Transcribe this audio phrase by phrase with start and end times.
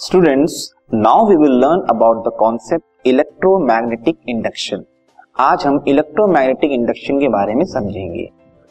[0.00, 0.54] Students
[0.94, 4.84] now we will learn about the concept electromagnetic induction
[5.40, 8.28] आज हम electromagnetic induction के बारे में समझेंगे।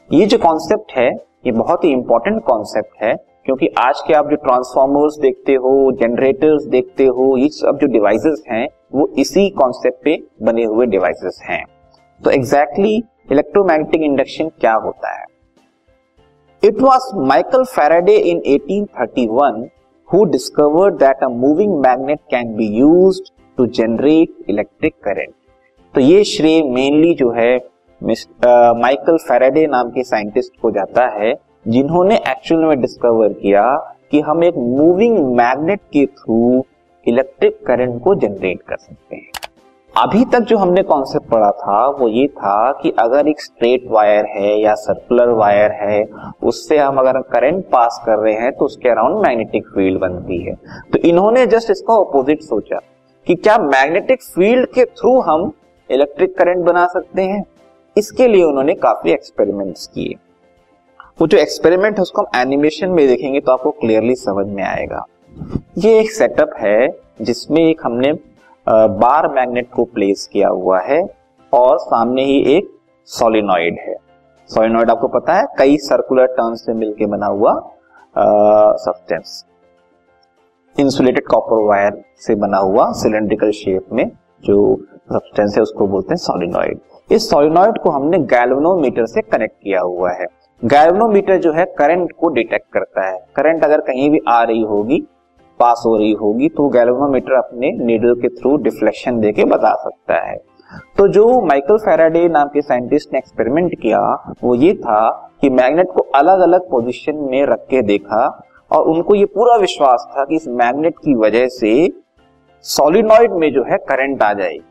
[0.09, 1.07] ये जो कॉन्सेप्ट है,
[1.45, 3.13] ये बहुत ही इंपॉर्टेंट कॉन्सेप्ट है,
[3.45, 8.43] क्योंकि आज के आप जो ट्रांसफॉर्मर्स देखते हो जनरेटर्स देखते हो, ये सब जो डिवाइसेस
[8.49, 11.63] हैं, वो इसी कॉन्सेप्ट पे बने हुए डिवाइसेस हैं।
[12.21, 15.25] तो एग्जैक्टली इलेक्ट्रोमैग्नेटिक इंडक्शन क्या होता है?
[16.63, 19.67] It was Michael Faraday in 1831
[20.09, 23.21] who discovered that a moving magnet can be use
[23.57, 25.33] to generate electric current
[25.95, 27.57] तो ये श्रेय मेनली जो है
[28.01, 31.33] माइकल फेराडे नाम के साइंटिस्ट को जाता है,
[31.67, 33.63] जिन्होंने एक्चुअल में डिस्कवर किया
[34.11, 36.63] कि हम एक मूविंग मैग्नेट के थ्रू
[37.05, 39.38] इलेक्ट्रिक करंट को जनरेट कर सकते हैं।
[39.93, 44.25] अभी तक जो हमने कॉन्सेप्ट पढ़ा था, वो ये था कि अगर एक स्ट्रेट वायर
[44.27, 46.03] है या सर्कुलर वायर है,
[46.43, 50.53] उससे हम अगर करंट पास कर रहे हैं तो उसके अराउंड मैग्नेटिक फ़ील्ड बनती है।
[50.93, 52.79] तो इन्होंने जस्ट इसका ऑपोजिट सोचा
[53.27, 55.51] कि क्या मैग्नेटिक फ़ील्ड के थ्रू हम
[55.89, 57.43] इलेक्ट्रिक करंट बना सकते हैं?
[57.95, 60.15] इसके लिए उन्होंने काफ़ी एक्सपेरिमेंट्स किए।
[61.21, 65.05] वो जो एक्सपेरिमेंट है, उसको हम एनिमेशन में देखेंगे तो आपको क्लियरली समझ में आएगा।
[65.77, 66.87] ये एक सेटअप है
[67.21, 68.13] जिसमें एक हमने
[68.69, 71.01] बार मैग्नेट को प्लेस किया हुआ है
[71.53, 72.69] और सामने ही एक
[73.07, 73.95] सोलिनॉइड है।
[74.49, 77.53] सोलिनॉइड आपको पता है, कई सर्कुलर टर्न से मिलकर बना हुआ
[78.77, 79.45] सब्सटेंस
[80.75, 84.09] इंसुलेटेड कॉपर वायर से बना हुआ सिलेंड्रिकल शेप में
[84.45, 84.75] जो
[85.13, 90.11] सब्सटेंस है, उसको बोलते हैं सोलिनॉइड इस सोलिनॉइड को हमने गैल्वेनोमीटर से कनेक्ट किया हुआ
[90.11, 90.25] है।
[90.61, 95.05] गैल्वेनोमीटर जो है करंट को डिटेक्ट करता है। करंट अगर कहीं भी आ रही होगी
[95.59, 100.37] पास हो रही होगी तो गैल्वेनोमीटर अपने नीडल के थ्रू डिफ्लेक्शन देके बता सकता है।
[100.97, 103.99] तो जो माइकल फेराडे नाम के साइंटिस्ट ने एक्सपेरिमेंट किया
[104.43, 105.09] वो ये था
[105.41, 108.25] कि मैग्नेट को अलग अलग पोजीशन में रख के देखा
[108.71, 111.71] और उनको ये पूरा विश्वास था कि इस मैग्नेट की वजह से
[112.65, 114.63] सॉलिनॉइड में जो है करंट आ जाएगी।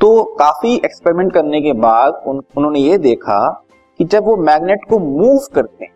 [0.00, 3.38] तो काफ़ी एक्सपेरिमेंट करने के बाद उन, उन्होंने ये देखा
[4.00, 5.91] कि जब वो मैग्नेट को मूव करते हैं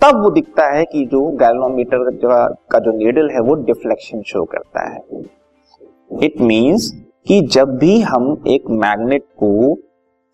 [0.00, 2.10] तब वो दिखता है कि जो गैल्वेनोमीटर
[2.70, 5.00] का जो नीडल है, वो डिफ्लेक्शन शो करता है।
[6.22, 6.90] इट मींस
[7.26, 9.76] कि जब भी हम एक मैग्नेट को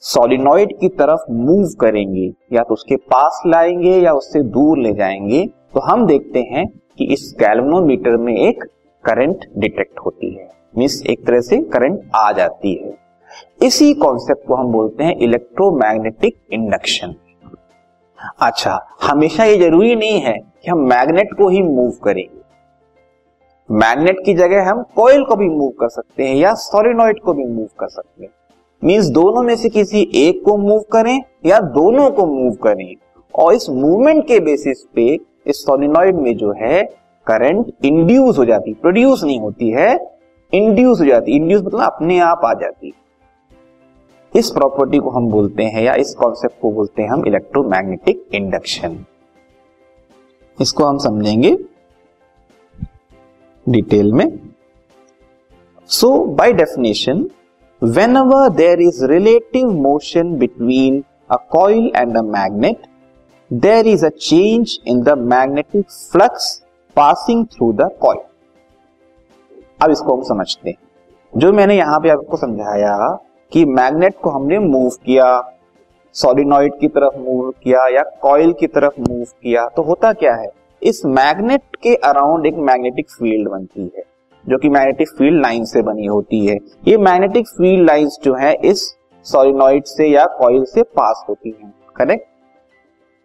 [0.02, 5.46] सॉलिनॉइड की तरफ़ मूव करेंगे, या तो उसके पास लाएँगे, या उससे दूर ले जाएँगे
[5.74, 6.66] तो हम देखते हैं
[6.98, 8.64] कि इस गैल्वेनोमीटर में एक
[9.04, 12.94] करंट डिटेक्ट होती है। मीन्स एक तरह से करंट आ जाती है।
[13.62, 17.14] इसी कॉन्सेप्ट को हम बोलते हैं इलेक्ट्रोमैग्नेटिक इंडक्शन
[18.40, 22.40] अच्छा हमेशा ये ज़रूरी नहीं है कि हम मैग्नेट को ही मूव करेंगे
[23.68, 27.44] मैग्नेट की जगह हम कॉइल को भी मूव कर सकते हैं या सोलिनॉइड को भी
[27.44, 28.30] मूव कर सकते हैं।
[28.82, 32.94] मीन्स दोनों में से किसी एक को मूव करें या दोनों को मूव करें।
[33.34, 35.06] और इस मूवमेंट के बेसिस पे
[35.46, 36.82] इस सोलिनॉइड में जो है
[37.26, 39.94] करंट इंड्यूस हो जाती प्रोड्यूस नहीं होती है
[40.52, 42.92] इंड्यूस हो जाती। इंड्यूस मतलब अपने आप आ जाती।
[44.34, 48.96] इस प्रॉपर्टी को हम बोलते हैं या इस कॉन्सेप्ट को बोलते हैं हम इलेक्ट्रोमैग्नेटिक इंडक्शन
[50.58, 51.56] इसको हम समझेंगे
[53.66, 54.38] डिटेल में.
[55.90, 57.28] So by definition
[58.16, 62.86] whenever there is relative motion between a coil and a magnet
[63.50, 66.54] there is a change in the magnetic flux
[66.96, 68.20] passing through the coil
[69.80, 70.76] अब इसको हम समझते हैं।
[71.32, 72.96] जो मैंने यहाँ पे आपको समझाया
[73.52, 75.26] कि मैग्नेट को हमने मूव किया,
[76.14, 80.48] सॉलिनॉइड की तरफ़ मूव किया या कॉइल की तरफ़ मूव किया तो होता क्या है?
[80.82, 84.02] इस मैग्नेट के अराउंड एक मैग्नेटिक फ़ील्ड बनती है,
[84.44, 86.56] जो कि मैग्नेटिक फ़ील्ड लाइन से बनी होती है।
[86.88, 88.82] ये मैग्नेटिक फ़ील्ड लाइंस जो है, इस
[89.26, 92.26] सॉलिनॉइड से या कॉइल से पास होती हैं, करेक्ट?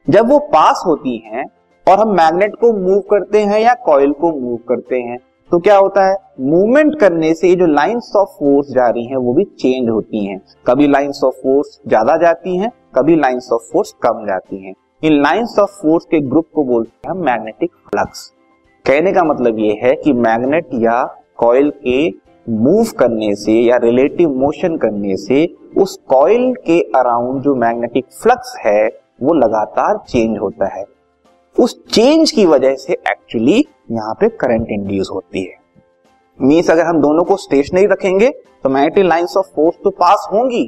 [0.08, 1.46] जब वो पास होती हैं
[1.88, 5.18] और हम मैग्नेट को मूव करते हैं या कॉइल को मूव करते हैं
[5.52, 6.16] तो क्या होता है?
[6.40, 10.40] मूवमेंट करने से जो लाइंस ऑफ़ फोर्स जा रही हैं, वो भी चेंज होती हैं।
[10.68, 14.73] कभी लाइंस ऑफ़ फोर्स ज़्यादा जाती हैं, कभी लाइंस ऑफ़ फोर्स कम जाती हैं।
[15.03, 18.32] इन लाइंस ऑफ़ फोर्स के ग्रुप को बोलते हैं मैग्नेटिक फ्लक्स
[18.85, 21.02] कहने का मतलब ये है कि मैग्नेट या
[21.38, 22.08] कॉइल के
[22.46, 25.46] मूव करने से या रिलेटिव मोशन करने से
[25.78, 28.88] उस कॉइल के अराउंड जो मैग्नेटिक फ्लक्स है,
[29.22, 30.85] वो लगातार चेंज होता है।
[31.58, 33.58] उस चेंज की वजह से एक्चुअली
[33.92, 35.56] यहाँ पे करंट इंड्यूस होती है।
[36.40, 38.30] मीन्स अगर हम दोनों को स्टेशनरी रखेंगे
[38.64, 40.64] तो मैग्नेटिक लाइंस ऑफ़ फोर्स तो पास होंगी,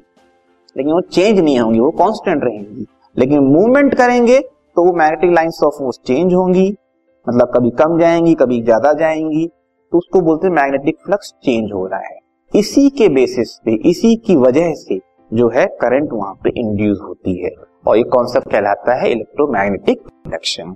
[0.75, 5.59] लेकिन वो चेंज नहीं होंगी, वो कांस्टेंट रहेंगी। लेकिन मूवमेंट करेंगे तो वो magnetic lines
[5.65, 6.69] of force change होंगी
[7.27, 9.47] मतलब कभी कम जाएँगी, कभी ज़्यादा जाएँगी
[9.93, 12.17] तो उसको बोलते हैं मैग्नेटिक फ्लक्स चेंज हो रहा है।
[12.51, 14.99] इसी के बेसिस पे, इसी की वजह से
[15.31, 17.49] जो है करंट वहाँ पे इंड्यूस होती है।
[17.89, 20.75] और ये कॉन्सेप्ट कहलाता है इलेक्ट्रोमैग्नेटिक इंडक्शन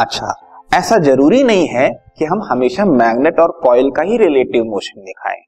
[0.00, 0.34] अच्छा
[0.74, 5.40] ऐसा ज़रूरी नहीं है कि हम हमेशा मैग्नेट और कॉइल का ही रिलेटिव मोशन दिखाएँ।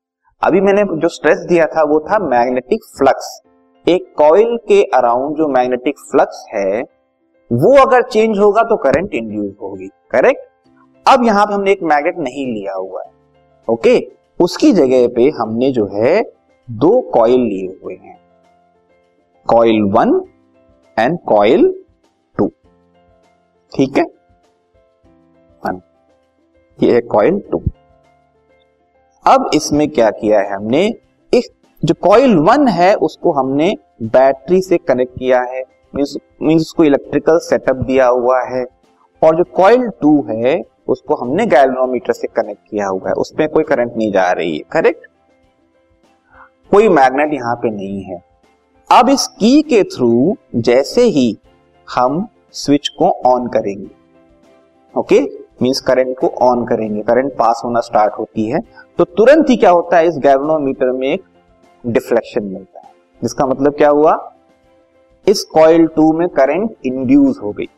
[0.42, 3.40] अभी मैंने जो स्ट्रेस दिया था, वो था मैग्नेटिक फ्लक्स
[3.86, 6.82] एक कॉइल के अराउंड जो मैग्नेटिक फ्लक्स है,
[7.50, 10.46] वो अगर चेंज होगा तो करंट इंड्यूस होगी करेक्ट
[11.06, 13.12] अब यहाँ पर हमने एक मैग्नेट नहीं लिया हुआ है
[13.68, 13.98] ओके
[14.40, 16.20] उसकी जगह पे हमने जो है
[16.68, 18.16] दो कॉइल लिए हुए हैं।
[19.46, 20.20] Coil one
[20.96, 21.72] and coil
[22.36, 22.46] two
[23.72, 24.04] ठीक है?
[26.78, 27.62] ये है कॉइल टू
[29.24, 30.86] अब इसमें क्या किया है हमने?
[31.32, 31.48] इस
[31.82, 33.72] जो कॉइल वन है, उसको हमने
[34.04, 35.62] बैटरी से कनेक्ट किया है।
[35.94, 36.16] मीन्स
[36.56, 38.64] उसको इलेक्ट्रिकल सेटअप दिया हुआ है।
[39.22, 43.64] और जो कॉइल टू है, उसको हमने गैल्वेनोमीटर से कनेक्ट किया हुआ है। उसमें कोई
[43.64, 45.06] करंट नहीं जा रही है करेक्ट
[46.70, 48.22] कोई मैग्नेट यहाँ पे नहीं है।
[48.94, 51.38] अब इस की के थ्रू जैसे ही
[51.88, 53.88] हम स्विच को ऑन करेंगे
[54.94, 55.20] ओके
[55.62, 58.58] मींस करंट को ऑन करेंगे। करंट पास होना स्टार्ट होती है।
[58.98, 60.08] तो तुरंत ही क्या होता है?
[60.08, 61.24] इस गैल्वेनोमीटर में एक
[61.86, 62.92] डिफ्लेक्शन मिलता है।
[63.22, 64.34] जिसका मतलब क्या हुआ?
[65.26, 67.68] इस कॉइल टू में करंट इंड्यूस हो गई।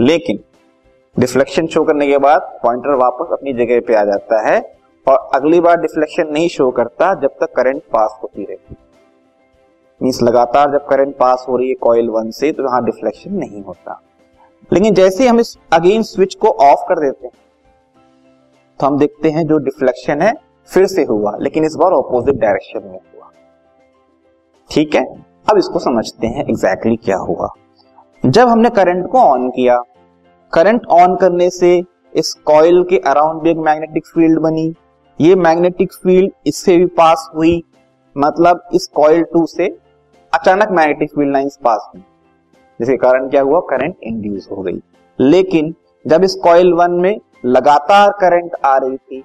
[0.00, 0.40] लेकिन
[1.18, 4.60] डिफ्लेक्शन शो करने के बाद पॉइंटर वापस अपनी जगह पे आ जाता है
[5.06, 8.74] और अगली बार डिफ्लेक्शन नहीं शो करता जब तक करंट पास होती रहती
[10.00, 13.62] मीन्स लगातार जब करंट पास हो रही है कॉइल वन से तो यहाँ डिफ्लेक्शन नहीं
[13.62, 14.00] होता।
[14.70, 17.32] लेकिन जैसे हम इस अगेन स्विच को ऑफ़ कर देते हैं
[18.80, 20.32] तो हम देखते हैं जो डिफ्लेक्शन है
[20.68, 23.30] फिर से हुआ, लेकिन इस बार ऑपोजिट डायरेक्शन में हुआ।
[24.70, 25.04] ठीक है?
[25.50, 27.48] अब इसको समझते हैं एग्जैक्टली exactly क्या हुआ।
[28.22, 29.78] जब हमने करंट को ऑन किया
[30.52, 31.76] करंट ऑन करने से
[32.14, 34.72] इस कॉइल के अराउंड भी एक मैग्नेटिक फ़ील्ड बनी।
[35.18, 37.62] ये मैग्नेटिक फ़ील्ड इससे भी पास हुई
[38.16, 39.66] मतलब इस कॉइल टू से
[40.34, 42.02] अचानक मैग्नेटिक फ़ील्ड लाइंस पास हुई।
[42.80, 43.60] जिसके कारण क्या हुआ?
[43.60, 44.80] करंट इंड्यूस हो गई।
[45.18, 45.74] लेकिन
[46.06, 49.22] जब इस कॉइल वन में लगातार करंट आ रही थी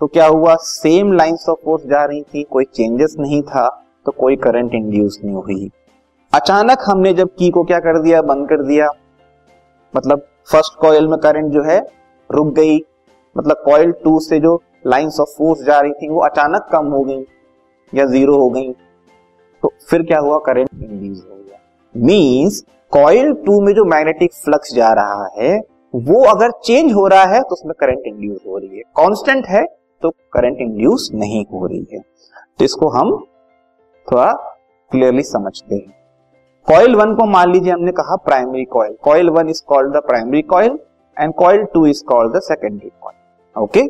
[0.00, 0.54] तो क्या हुआ?
[0.56, 3.68] सेम लाइंस ऑफ़ फोर्स जा रही थी, कोई चेंजेस नहीं था
[4.06, 5.70] तो कोई करंट इंड्यूस नहीं हुई।
[6.32, 8.22] अचानक हमने जब की को क्या कर दिया?
[8.22, 8.90] बंद कर दिया।
[9.96, 11.80] मतलब फ़र्स्ट कॉयल में करंट जो है,
[12.30, 12.78] रुक गई।
[13.36, 17.04] मतलब कॉयल टू से जो लाइंस ऑफ़ फोर्स जा रही थी, वो अचानक कम हो
[17.04, 17.24] गई
[17.94, 18.74] या ज़ीरो हो गई।
[19.62, 20.38] तो फिर क्या हुआ?
[20.46, 21.58] करंट इंड्यूस हो गया।
[21.94, 25.58] मींस कॉयल टू में जो मैग्नेटिक फ्लक्स जा रहा है,
[25.94, 29.64] वो अगर चेंज हो रहा है तो उसमें करंट इंड्यूस हो रही है। कांस्टेंट है
[30.02, 32.00] तो करंट इंड्यूस नहीं हो रही है।
[32.58, 33.16] तो इसको हम
[34.06, 34.32] थोड़ा
[34.92, 35.96] क्लियरली समझते हैं।
[36.68, 40.42] कॉइल वन को मान लीजिए, हमने कहा primary coil coil one is called the primary
[40.44, 40.78] coil
[41.16, 43.86] and coil two is called the secondary coil okay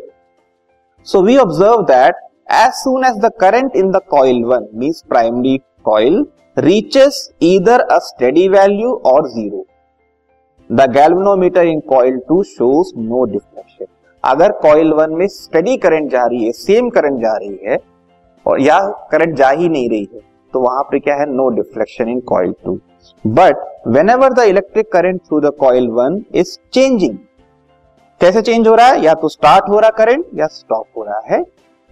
[1.06, 5.56] so we observe that as soon as the current in the coil one means primary
[5.84, 6.24] coil
[6.56, 9.64] reaches either a steady value और zero
[10.70, 13.86] the galvanometer in coil two shows no deflection
[14.24, 17.78] अगर coil one में steady current जा रही है same current जा रही है
[18.46, 18.78] और या
[19.12, 20.20] करंट जा ही नहीं रही है
[20.54, 22.78] तो वहाँ पर क्या है no deflection in coil two
[23.24, 23.64] but
[24.10, 27.16] whenever the electric current through the coil one is changing
[28.20, 31.20] कैसे चेंज हो रहा है या तो स्टार्ट हो रहा करंट या स्टॉप हो रहा
[31.26, 31.42] है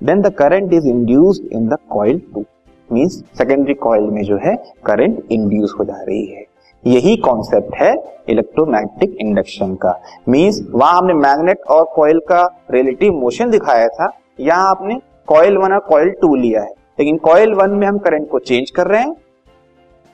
[0.00, 2.44] then the current is induced in the coil two
[2.90, 4.54] means secondary coil में जो है
[4.87, 6.44] करंट इंड्यूस हो जा रही है।
[6.85, 7.92] यही कॉन्सेप्ट है
[8.28, 14.70] इलेक्ट्रोमैग्नेटिक इंडक्शन का। मीन्स वहाँ हमने मैग्नेट और कॉइल का रिलेटिव मोशन दिखाया था। यहाँ
[14.70, 18.38] आपने कॉइल वन और कॉइल टू लिया है। लेकिन कॉइल वन में हम करंट को
[18.38, 19.16] चेंज कर रहे हैं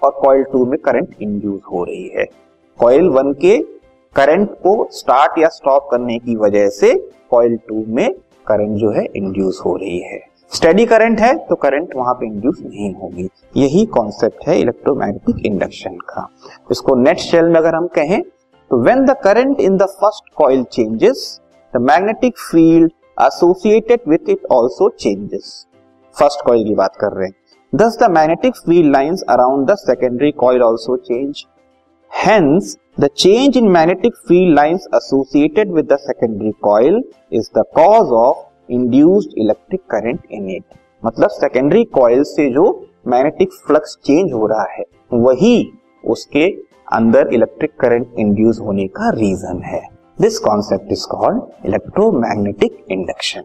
[0.03, 2.25] और कॉइल टू में करंट इंड्यूस हो रही है।
[2.79, 3.59] कॉइल वन के
[4.17, 6.95] करंट को स्टार्ट या स्टॉप करने की वजह से
[7.31, 8.09] कॉइल टू में
[8.47, 10.21] करंट जो है इंड्यूस हो रही है।
[10.53, 15.97] स्टेडी करंट है तो करंट वहाँ पे इंड्यूस नहीं होगी। यही कॉन्सेप्ट है इलेक्ट्रोमैग्नेटिक इंडक्शन
[16.09, 16.27] का।
[16.71, 18.21] इसको नेट शेल में अगर हम कहें
[18.71, 21.41] तो when the current in the first coil changes
[21.75, 25.67] the magnetic field associated with it also changes
[26.17, 27.35] first coil की बात कर रहे हैं।
[27.73, 31.45] Thus the magnetic field lines around the secondary coil also change
[32.13, 37.03] hence the change in magnetic field lines associated with the secondary coil
[37.33, 40.65] is the cause of induced electric current in it
[41.03, 42.65] मतलब secondary coil से जो
[43.09, 45.73] magnetic flux change हो रहा है, वही
[46.05, 46.47] उसके
[46.93, 49.83] अंदर electric current induce होने का रीजन है।
[50.19, 53.45] This concept is called electromagnetic induction